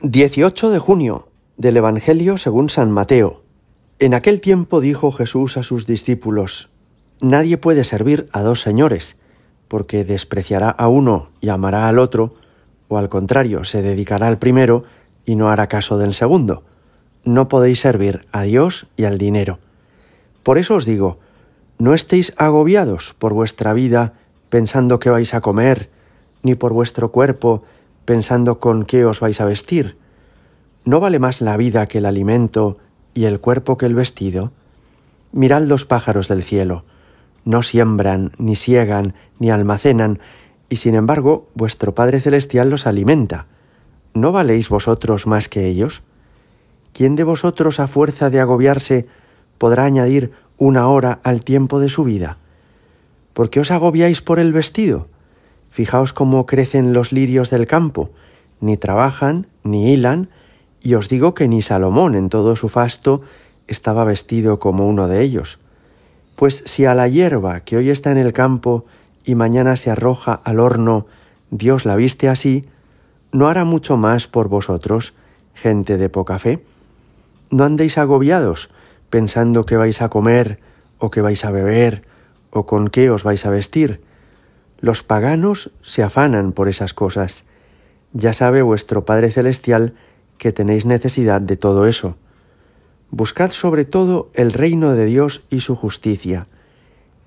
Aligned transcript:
18 0.00 0.70
de 0.70 0.78
junio 0.78 1.26
del 1.56 1.76
Evangelio 1.76 2.38
según 2.38 2.70
San 2.70 2.92
Mateo. 2.92 3.42
En 3.98 4.14
aquel 4.14 4.40
tiempo 4.40 4.80
dijo 4.80 5.10
Jesús 5.10 5.56
a 5.56 5.64
sus 5.64 5.88
discípulos, 5.88 6.70
Nadie 7.20 7.58
puede 7.58 7.82
servir 7.82 8.28
a 8.32 8.42
dos 8.42 8.60
señores, 8.60 9.16
porque 9.66 10.04
despreciará 10.04 10.70
a 10.70 10.86
uno 10.86 11.30
y 11.40 11.48
amará 11.48 11.88
al 11.88 11.98
otro, 11.98 12.36
o 12.86 12.96
al 12.96 13.08
contrario, 13.08 13.64
se 13.64 13.82
dedicará 13.82 14.28
al 14.28 14.38
primero 14.38 14.84
y 15.26 15.34
no 15.34 15.50
hará 15.50 15.66
caso 15.66 15.98
del 15.98 16.14
segundo. 16.14 16.62
No 17.24 17.48
podéis 17.48 17.80
servir 17.80 18.24
a 18.30 18.42
Dios 18.42 18.86
y 18.96 19.02
al 19.02 19.18
dinero. 19.18 19.58
Por 20.44 20.58
eso 20.58 20.76
os 20.76 20.86
digo, 20.86 21.18
no 21.80 21.92
estéis 21.92 22.34
agobiados 22.36 23.16
por 23.18 23.34
vuestra 23.34 23.72
vida 23.72 24.12
pensando 24.48 25.00
qué 25.00 25.10
vais 25.10 25.34
a 25.34 25.40
comer, 25.40 25.90
ni 26.44 26.54
por 26.54 26.72
vuestro 26.72 27.10
cuerpo 27.10 27.64
pensando 28.08 28.58
con 28.58 28.86
qué 28.86 29.04
os 29.04 29.20
vais 29.20 29.38
a 29.38 29.44
vestir. 29.44 29.98
¿No 30.86 30.98
vale 30.98 31.18
más 31.18 31.42
la 31.42 31.58
vida 31.58 31.84
que 31.84 31.98
el 31.98 32.06
alimento 32.06 32.78
y 33.12 33.26
el 33.26 33.38
cuerpo 33.38 33.76
que 33.76 33.84
el 33.84 33.94
vestido? 33.94 34.50
Mirad 35.30 35.64
los 35.64 35.84
pájaros 35.84 36.26
del 36.26 36.42
cielo. 36.42 36.86
No 37.44 37.60
siembran, 37.60 38.32
ni 38.38 38.56
siegan, 38.56 39.12
ni 39.38 39.50
almacenan, 39.50 40.20
y 40.70 40.76
sin 40.76 40.94
embargo 40.94 41.50
vuestro 41.52 41.94
Padre 41.94 42.22
Celestial 42.22 42.70
los 42.70 42.86
alimenta. 42.86 43.44
¿No 44.14 44.32
valéis 44.32 44.70
vosotros 44.70 45.26
más 45.26 45.50
que 45.50 45.66
ellos? 45.66 46.02
¿Quién 46.94 47.14
de 47.14 47.24
vosotros 47.24 47.78
a 47.78 47.88
fuerza 47.88 48.30
de 48.30 48.40
agobiarse 48.40 49.06
podrá 49.58 49.84
añadir 49.84 50.32
una 50.56 50.88
hora 50.88 51.20
al 51.24 51.44
tiempo 51.44 51.78
de 51.78 51.90
su 51.90 52.04
vida? 52.04 52.38
¿Por 53.34 53.50
qué 53.50 53.60
os 53.60 53.70
agobiáis 53.70 54.22
por 54.22 54.38
el 54.38 54.54
vestido? 54.54 55.08
Fijaos 55.78 56.12
cómo 56.12 56.44
crecen 56.44 56.92
los 56.92 57.12
lirios 57.12 57.50
del 57.50 57.68
campo, 57.68 58.10
ni 58.60 58.76
trabajan, 58.76 59.46
ni 59.62 59.92
hilan, 59.92 60.28
y 60.82 60.94
os 60.94 61.08
digo 61.08 61.34
que 61.34 61.46
ni 61.46 61.62
Salomón 61.62 62.16
en 62.16 62.30
todo 62.30 62.56
su 62.56 62.68
fasto 62.68 63.22
estaba 63.68 64.02
vestido 64.02 64.58
como 64.58 64.88
uno 64.88 65.06
de 65.06 65.22
ellos. 65.22 65.60
Pues 66.34 66.64
si 66.66 66.84
a 66.84 66.96
la 66.96 67.06
hierba 67.06 67.60
que 67.60 67.76
hoy 67.76 67.90
está 67.90 68.10
en 68.10 68.18
el 68.18 68.32
campo 68.32 68.86
y 69.24 69.36
mañana 69.36 69.76
se 69.76 69.92
arroja 69.92 70.34
al 70.34 70.58
horno, 70.58 71.06
Dios 71.52 71.84
la 71.84 71.94
viste 71.94 72.28
así, 72.28 72.64
¿no 73.30 73.46
hará 73.46 73.62
mucho 73.62 73.96
más 73.96 74.26
por 74.26 74.48
vosotros, 74.48 75.14
gente 75.54 75.96
de 75.96 76.08
poca 76.08 76.40
fe? 76.40 76.64
No 77.52 77.62
andéis 77.62 77.98
agobiados, 77.98 78.68
pensando 79.10 79.62
que 79.62 79.76
vais 79.76 80.02
a 80.02 80.08
comer, 80.08 80.58
o 80.98 81.12
que 81.12 81.20
vais 81.20 81.44
a 81.44 81.52
beber, 81.52 82.02
o 82.50 82.66
con 82.66 82.88
qué 82.88 83.10
os 83.10 83.22
vais 83.22 83.46
a 83.46 83.50
vestir, 83.50 84.07
los 84.80 85.02
paganos 85.02 85.70
se 85.82 86.02
afanan 86.02 86.52
por 86.52 86.68
esas 86.68 86.94
cosas. 86.94 87.44
Ya 88.12 88.32
sabe 88.32 88.62
vuestro 88.62 89.04
Padre 89.04 89.30
Celestial 89.30 89.94
que 90.38 90.52
tenéis 90.52 90.86
necesidad 90.86 91.40
de 91.40 91.56
todo 91.56 91.86
eso. 91.86 92.16
Buscad 93.10 93.50
sobre 93.50 93.84
todo 93.84 94.30
el 94.34 94.52
reino 94.52 94.94
de 94.94 95.06
Dios 95.06 95.42
y 95.50 95.60
su 95.60 95.74
justicia, 95.74 96.46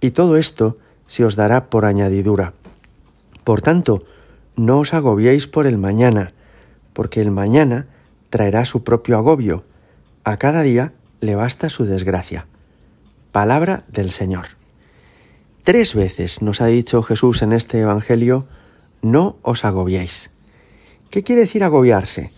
y 0.00 0.10
todo 0.10 0.36
esto 0.36 0.76
se 1.06 1.24
os 1.24 1.36
dará 1.36 1.70
por 1.70 1.84
añadidura. 1.84 2.52
Por 3.44 3.62
tanto, 3.62 4.02
no 4.56 4.80
os 4.80 4.92
agobiéis 4.92 5.46
por 5.46 5.66
el 5.66 5.78
mañana, 5.78 6.32
porque 6.92 7.20
el 7.20 7.30
mañana 7.30 7.86
traerá 8.28 8.64
su 8.64 8.84
propio 8.84 9.16
agobio. 9.16 9.64
A 10.24 10.36
cada 10.36 10.62
día 10.62 10.92
le 11.20 11.34
basta 11.34 11.68
su 11.68 11.84
desgracia. 11.84 12.46
Palabra 13.32 13.84
del 13.88 14.10
Señor. 14.10 14.57
Tres 15.68 15.94
veces 15.94 16.40
nos 16.40 16.62
ha 16.62 16.66
dicho 16.68 17.02
Jesús 17.02 17.42
en 17.42 17.52
este 17.52 17.80
Evangelio, 17.80 18.46
no 19.02 19.36
os 19.42 19.66
agobiéis. 19.66 20.30
¿Qué 21.10 21.22
quiere 21.22 21.42
decir 21.42 21.62
agobiarse? 21.62 22.32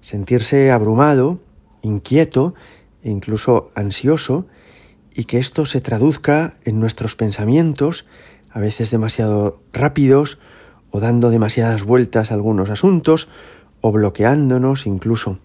Sentirse 0.00 0.70
abrumado, 0.70 1.40
inquieto 1.82 2.54
e 3.02 3.10
incluso 3.10 3.72
ansioso 3.74 4.46
y 5.12 5.24
que 5.24 5.38
esto 5.38 5.64
se 5.64 5.80
traduzca 5.80 6.58
en 6.64 6.78
nuestros 6.78 7.16
pensamientos, 7.16 8.06
a 8.52 8.60
veces 8.60 8.92
demasiado 8.92 9.58
rápidos 9.72 10.38
o 10.92 11.00
dando 11.00 11.30
demasiadas 11.30 11.82
vueltas 11.82 12.30
a 12.30 12.34
algunos 12.34 12.70
asuntos 12.70 13.28
o 13.80 13.90
bloqueándonos 13.90 14.86
incluso. 14.86 15.40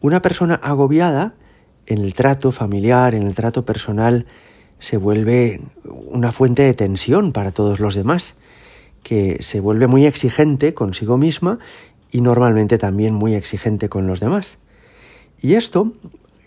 Una 0.00 0.22
persona 0.22 0.54
agobiada 0.54 1.34
en 1.84 1.98
el 1.98 2.14
trato 2.14 2.52
familiar, 2.52 3.14
en 3.14 3.24
el 3.24 3.34
trato 3.34 3.66
personal, 3.66 4.24
se 4.78 4.96
vuelve 4.96 5.60
una 5.84 6.32
fuente 6.32 6.62
de 6.62 6.74
tensión 6.74 7.32
para 7.32 7.52
todos 7.52 7.80
los 7.80 7.94
demás, 7.94 8.34
que 9.02 9.42
se 9.42 9.60
vuelve 9.60 9.86
muy 9.86 10.06
exigente 10.06 10.74
consigo 10.74 11.18
misma 11.18 11.58
y 12.10 12.20
normalmente 12.20 12.78
también 12.78 13.14
muy 13.14 13.34
exigente 13.34 13.88
con 13.88 14.06
los 14.06 14.20
demás. 14.20 14.58
Y 15.40 15.54
esto 15.54 15.92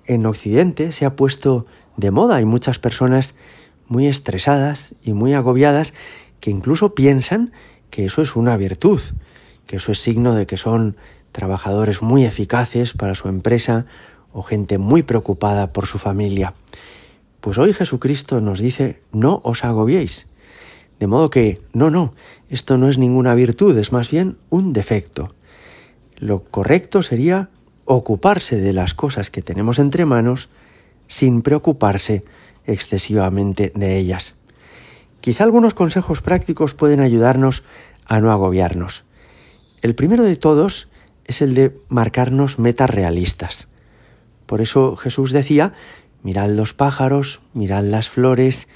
en 0.06 0.26
Occidente 0.26 0.92
se 0.92 1.06
ha 1.06 1.16
puesto 1.16 1.66
de 1.98 2.12
moda. 2.12 2.38
Hay 2.38 2.46
muchas 2.46 2.80
personas 2.80 3.36
muy 3.88 4.08
estresadas 4.08 4.96
y 5.04 5.14
muy 5.14 5.34
agobiadas 5.34 5.94
que 6.40 6.52
incluso 6.52 6.96
piensan 6.96 7.52
que 7.90 8.06
eso 8.06 8.22
es 8.22 8.36
una 8.36 8.58
virtud, 8.58 9.02
que 9.66 9.78
eso 9.78 9.92
es 9.92 10.00
signo 10.00 10.34
de 10.34 10.46
que 10.46 10.58
son 10.58 10.98
trabajadores 11.32 12.02
muy 12.02 12.26
eficaces 12.26 12.94
para 12.94 13.16
su 13.16 13.28
empresa 13.28 13.86
o 14.34 14.42
gente 14.44 14.78
muy 14.78 15.04
preocupada 15.04 15.74
por 15.74 15.88
su 15.88 16.00
familia. 16.00 16.54
Pues 17.48 17.60
hoy 17.60 17.72
Jesucristo 17.72 18.42
nos 18.42 18.60
dice, 18.60 19.00
no 19.14 19.40
os 19.46 19.64
agobiéis. 19.64 20.28
De 21.00 21.08
modo 21.08 21.30
que, 21.30 21.62
no, 21.72 21.90
no, 21.90 22.14
esto 22.50 22.78
no 22.78 22.90
es 22.90 22.98
ninguna 22.98 23.36
virtud, 23.36 23.78
es 23.78 23.94
más 23.94 24.12
bien 24.12 24.38
un 24.50 24.74
defecto. 24.74 25.34
Lo 26.18 26.44
correcto 26.44 27.04
sería 27.04 27.50
ocuparse 27.86 28.58
de 28.58 28.74
las 28.74 28.94
cosas 28.94 29.32
que 29.32 29.42
tenemos 29.42 29.80
entre 29.80 30.04
manos 30.04 30.50
sin 31.08 31.42
preocuparse 31.42 32.26
excesivamente 32.66 33.72
de 33.74 33.98
ellas. 33.98 34.36
Quizá 35.22 35.46
algunos 35.46 35.74
consejos 35.74 36.22
prácticos 36.22 36.74
pueden 36.74 37.00
ayudarnos 37.00 37.64
a 38.06 38.20
no 38.20 38.34
agobiarnos. 38.34 39.06
El 39.82 39.96
primero 39.96 40.24
de 40.24 40.36
todos 40.36 40.90
es 41.24 41.42
el 41.42 41.56
de 41.56 41.80
marcarnos 41.88 42.60
metas 42.60 42.90
realistas. 42.90 43.70
Por 44.48 44.60
eso 44.60 44.98
Jesús 44.98 45.32
decía 45.32 45.74
mirad 46.28 46.50
los 46.50 46.74
pájaros, 46.74 47.40
mirad 47.54 47.86
las 47.86 48.10
flores, 48.10 48.68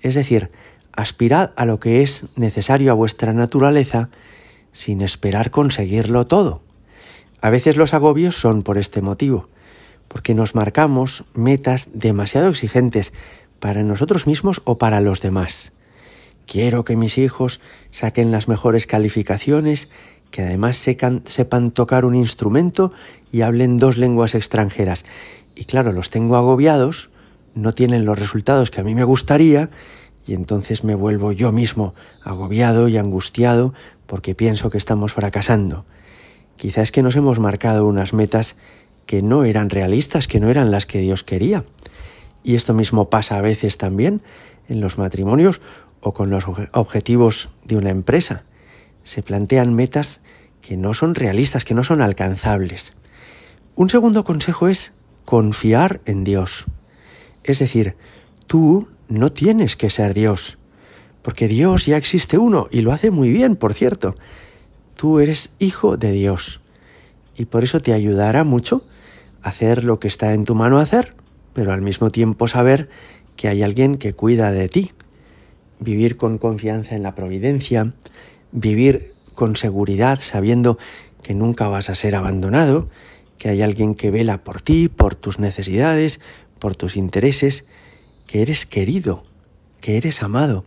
es 0.00 0.16
decir, 0.16 0.50
aspirad 0.90 1.52
a 1.54 1.64
lo 1.64 1.78
que 1.78 2.02
es 2.02 2.24
necesario 2.34 2.90
a 2.90 2.94
vuestra 2.94 3.32
naturaleza 3.32 4.10
sin 4.72 5.00
esperar 5.00 5.52
conseguirlo 5.52 6.26
todo. 6.26 6.60
A 7.40 7.50
veces 7.50 7.76
los 7.76 7.94
agobios 7.94 8.34
son 8.34 8.62
por 8.62 8.78
este 8.78 9.00
motivo, 9.00 9.48
porque 10.08 10.34
nos 10.34 10.56
marcamos 10.56 11.22
metas 11.34 11.88
demasiado 11.92 12.48
exigentes 12.48 13.12
para 13.60 13.84
nosotros 13.84 14.26
mismos 14.26 14.60
o 14.64 14.76
para 14.78 15.00
los 15.00 15.20
demás. 15.20 15.70
Quiero 16.46 16.84
que 16.84 16.96
mis 16.96 17.16
hijos 17.16 17.60
saquen 17.92 18.32
las 18.32 18.48
mejores 18.48 18.88
calificaciones, 18.88 19.88
que 20.32 20.42
además 20.42 20.76
sepan, 20.76 21.70
tocar 21.70 22.04
un 22.04 22.16
instrumento 22.16 22.92
y 23.30 23.42
hablen 23.42 23.78
dos 23.78 23.98
lenguas 23.98 24.34
extranjeras 24.34 25.04
y 25.58 25.64
claro, 25.64 25.92
los 25.92 26.08
tengo 26.08 26.36
agobiados, 26.36 27.10
no 27.54 27.74
tienen 27.74 28.04
los 28.04 28.16
resultados 28.16 28.70
que 28.70 28.80
a 28.80 28.84
mí 28.84 28.94
me 28.94 29.02
gustaría 29.02 29.70
y 30.24 30.34
entonces 30.34 30.84
me 30.84 30.94
vuelvo 30.94 31.32
yo 31.32 31.50
mismo 31.50 31.94
agobiado 32.22 32.86
y 32.86 32.96
angustiado 32.96 33.74
porque 34.06 34.36
pienso 34.36 34.70
que 34.70 34.78
estamos 34.78 35.12
fracasando. 35.12 35.84
Quizás 36.56 36.92
que 36.92 37.02
nos 37.02 37.16
hemos 37.16 37.40
marcado 37.40 37.86
unas 37.86 38.12
metas 38.12 38.54
que 39.04 39.20
no 39.20 39.42
eran 39.42 39.68
realistas, 39.68 40.28
que 40.28 40.38
no 40.38 40.48
eran 40.48 40.70
las 40.70 40.86
que 40.86 41.00
Dios 41.00 41.24
quería. 41.24 41.64
Y 42.44 42.54
esto 42.54 42.72
mismo 42.72 43.10
pasa 43.10 43.36
a 43.36 43.40
veces 43.42 43.78
también 43.78 44.22
en 44.68 44.80
los 44.80 44.96
matrimonios 44.96 45.60
o 46.00 46.14
con 46.14 46.30
los 46.30 46.44
objetivos 46.72 47.48
de 47.64 47.76
una 47.76 47.90
empresa. 47.90 48.44
Se 49.02 49.24
plantean 49.24 49.74
metas 49.74 50.20
que 50.60 50.76
no 50.76 50.94
son 50.94 51.16
realistas, 51.16 51.64
que 51.64 51.74
no 51.74 51.82
son 51.82 52.00
alcanzables. 52.00 52.92
Un 53.74 53.90
segundo 53.90 54.22
consejo 54.22 54.68
es 54.68 54.92
confiar 55.28 56.00
en 56.06 56.24
Dios. 56.24 56.64
Es 57.44 57.58
decir, 57.58 57.96
tú 58.46 58.88
no 59.08 59.30
tienes 59.30 59.76
que 59.76 59.90
ser 59.90 60.14
Dios, 60.14 60.56
porque 61.20 61.48
Dios 61.48 61.84
ya 61.84 61.98
existe 61.98 62.38
uno 62.38 62.66
y 62.70 62.80
lo 62.80 62.92
hace 62.92 63.10
muy 63.10 63.28
bien, 63.30 63.54
por 63.54 63.74
cierto. 63.74 64.14
Tú 64.96 65.20
eres 65.20 65.50
hijo 65.58 65.98
de 65.98 66.12
Dios 66.12 66.62
y 67.36 67.44
por 67.44 67.62
eso 67.62 67.82
te 67.82 67.92
ayudará 67.92 68.42
mucho 68.42 68.82
hacer 69.42 69.84
lo 69.84 70.00
que 70.00 70.08
está 70.08 70.32
en 70.32 70.46
tu 70.46 70.54
mano 70.54 70.78
hacer, 70.78 71.12
pero 71.52 71.74
al 71.74 71.82
mismo 71.82 72.08
tiempo 72.08 72.48
saber 72.48 72.88
que 73.36 73.48
hay 73.48 73.62
alguien 73.62 73.98
que 73.98 74.14
cuida 74.14 74.50
de 74.50 74.70
ti. 74.70 74.92
Vivir 75.78 76.16
con 76.16 76.38
confianza 76.38 76.96
en 76.96 77.02
la 77.02 77.14
providencia, 77.14 77.92
vivir 78.50 79.12
con 79.34 79.56
seguridad 79.56 80.20
sabiendo 80.22 80.78
que 81.22 81.34
nunca 81.34 81.68
vas 81.68 81.90
a 81.90 81.94
ser 81.94 82.14
abandonado, 82.14 82.88
que 83.38 83.48
hay 83.48 83.62
alguien 83.62 83.94
que 83.94 84.10
vela 84.10 84.44
por 84.44 84.60
ti, 84.60 84.88
por 84.88 85.14
tus 85.14 85.38
necesidades, 85.38 86.20
por 86.58 86.76
tus 86.76 86.96
intereses, 86.96 87.64
que 88.26 88.42
eres 88.42 88.66
querido, 88.66 89.24
que 89.80 89.96
eres 89.96 90.22
amado. 90.22 90.64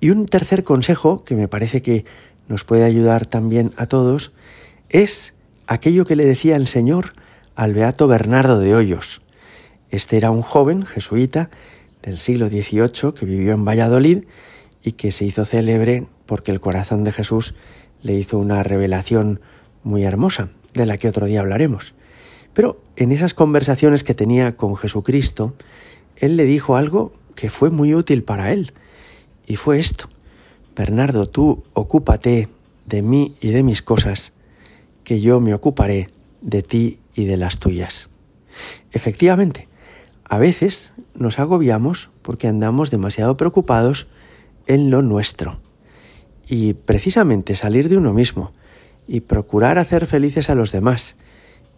Y 0.00 0.10
un 0.10 0.26
tercer 0.26 0.64
consejo 0.64 1.24
que 1.24 1.34
me 1.34 1.48
parece 1.48 1.82
que 1.82 2.04
nos 2.48 2.64
puede 2.64 2.84
ayudar 2.84 3.26
también 3.26 3.72
a 3.76 3.86
todos 3.86 4.32
es 4.88 5.34
aquello 5.66 6.04
que 6.04 6.16
le 6.16 6.24
decía 6.24 6.56
el 6.56 6.66
Señor 6.66 7.12
al 7.54 7.74
beato 7.74 8.06
Bernardo 8.06 8.58
de 8.58 8.74
Hoyos. 8.74 9.22
Este 9.90 10.16
era 10.16 10.30
un 10.30 10.42
joven 10.42 10.84
jesuita 10.84 11.50
del 12.02 12.18
siglo 12.18 12.48
XVIII 12.48 13.14
que 13.18 13.26
vivió 13.26 13.52
en 13.52 13.64
Valladolid 13.64 14.24
y 14.82 14.92
que 14.92 15.10
se 15.10 15.24
hizo 15.24 15.44
célebre 15.44 16.06
porque 16.26 16.52
el 16.52 16.60
corazón 16.60 17.02
de 17.04 17.12
Jesús 17.12 17.54
le 18.02 18.14
hizo 18.14 18.38
una 18.38 18.62
revelación 18.62 19.40
muy 19.82 20.04
hermosa, 20.04 20.50
de 20.76 20.86
la 20.86 20.98
que 20.98 21.08
otro 21.08 21.26
día 21.26 21.40
hablaremos. 21.40 21.94
Pero 22.54 22.80
en 22.96 23.12
esas 23.12 23.34
conversaciones 23.34 24.04
que 24.04 24.14
tenía 24.14 24.56
con 24.56 24.76
Jesucristo, 24.76 25.54
él 26.16 26.36
le 26.36 26.44
dijo 26.44 26.76
algo 26.76 27.12
que 27.34 27.50
fue 27.50 27.70
muy 27.70 27.94
útil 27.94 28.22
para 28.22 28.52
él, 28.52 28.72
y 29.46 29.56
fue 29.56 29.78
esto. 29.78 30.08
Bernardo, 30.74 31.26
tú 31.26 31.64
ocúpate 31.72 32.48
de 32.86 33.02
mí 33.02 33.36
y 33.40 33.48
de 33.48 33.62
mis 33.62 33.82
cosas, 33.82 34.32
que 35.04 35.20
yo 35.20 35.40
me 35.40 35.54
ocuparé 35.54 36.10
de 36.40 36.62
ti 36.62 36.98
y 37.14 37.24
de 37.24 37.36
las 37.36 37.58
tuyas. 37.58 38.08
Efectivamente, 38.92 39.68
a 40.24 40.38
veces 40.38 40.92
nos 41.14 41.38
agobiamos 41.38 42.10
porque 42.22 42.48
andamos 42.48 42.90
demasiado 42.90 43.36
preocupados 43.36 44.06
en 44.66 44.90
lo 44.90 45.02
nuestro. 45.02 45.58
Y 46.48 46.74
precisamente 46.74 47.56
salir 47.56 47.88
de 47.88 47.96
uno 47.96 48.12
mismo 48.12 48.52
y 49.08 49.20
procurar 49.20 49.78
hacer 49.78 50.06
felices 50.06 50.50
a 50.50 50.54
los 50.54 50.72
demás. 50.72 51.16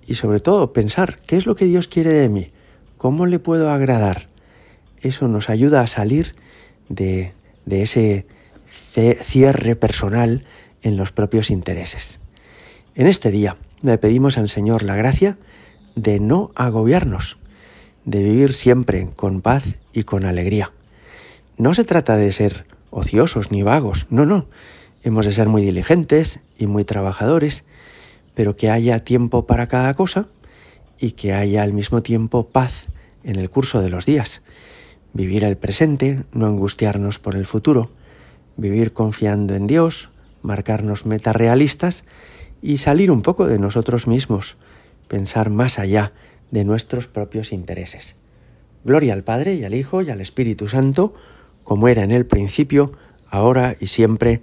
Y 0.06 0.14
sobre 0.14 0.40
todo 0.40 0.72
pensar 0.72 1.18
qué 1.26 1.36
es 1.36 1.46
lo 1.46 1.54
que 1.54 1.66
Dios 1.66 1.88
quiere 1.88 2.10
de 2.10 2.28
mí, 2.28 2.48
cómo 2.96 3.26
le 3.26 3.38
puedo 3.38 3.70
agradar. 3.70 4.28
Eso 5.00 5.28
nos 5.28 5.50
ayuda 5.50 5.82
a 5.82 5.86
salir 5.86 6.34
de, 6.88 7.32
de 7.66 7.82
ese 7.82 8.26
cierre 9.22 9.76
personal 9.76 10.44
en 10.82 10.96
los 10.96 11.12
propios 11.12 11.50
intereses. 11.50 12.20
En 12.94 13.06
este 13.06 13.30
día 13.30 13.56
le 13.82 13.98
pedimos 13.98 14.38
al 14.38 14.48
Señor 14.48 14.82
la 14.82 14.96
gracia 14.96 15.38
de 15.94 16.20
no 16.20 16.50
agobiarnos, 16.54 17.38
de 18.04 18.22
vivir 18.22 18.54
siempre 18.54 19.08
con 19.14 19.40
paz 19.40 19.76
y 19.92 20.04
con 20.04 20.24
alegría. 20.24 20.72
No 21.56 21.74
se 21.74 21.84
trata 21.84 22.16
de 22.16 22.32
ser 22.32 22.66
ociosos 22.90 23.50
ni 23.50 23.62
vagos, 23.62 24.06
no, 24.10 24.26
no. 24.26 24.46
Hemos 25.08 25.24
de 25.24 25.32
ser 25.32 25.48
muy 25.48 25.62
diligentes 25.62 26.40
y 26.58 26.66
muy 26.66 26.84
trabajadores, 26.84 27.64
pero 28.34 28.56
que 28.56 28.68
haya 28.68 28.98
tiempo 28.98 29.46
para 29.46 29.66
cada 29.66 29.94
cosa 29.94 30.28
y 30.98 31.12
que 31.12 31.32
haya 31.32 31.62
al 31.62 31.72
mismo 31.72 32.02
tiempo 32.02 32.48
paz 32.48 32.88
en 33.24 33.36
el 33.36 33.48
curso 33.48 33.80
de 33.80 33.88
los 33.88 34.04
días. 34.04 34.42
Vivir 35.14 35.44
el 35.44 35.56
presente, 35.56 36.24
no 36.34 36.44
angustiarnos 36.44 37.18
por 37.18 37.36
el 37.36 37.46
futuro, 37.46 37.90
vivir 38.58 38.92
confiando 38.92 39.54
en 39.54 39.66
Dios, 39.66 40.10
marcarnos 40.42 41.06
metas 41.06 41.34
realistas 41.34 42.04
y 42.60 42.76
salir 42.76 43.10
un 43.10 43.22
poco 43.22 43.46
de 43.46 43.58
nosotros 43.58 44.06
mismos, 44.06 44.58
pensar 45.08 45.48
más 45.48 45.78
allá 45.78 46.12
de 46.50 46.66
nuestros 46.66 47.08
propios 47.08 47.50
intereses. 47.52 48.14
Gloria 48.84 49.14
al 49.14 49.24
Padre 49.24 49.54
y 49.54 49.64
al 49.64 49.72
Hijo 49.72 50.02
y 50.02 50.10
al 50.10 50.20
Espíritu 50.20 50.68
Santo, 50.68 51.14
como 51.64 51.88
era 51.88 52.02
en 52.02 52.10
el 52.10 52.26
principio, 52.26 52.92
ahora 53.30 53.74
y 53.80 53.86
siempre, 53.86 54.42